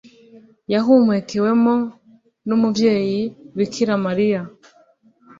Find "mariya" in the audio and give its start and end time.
4.05-4.41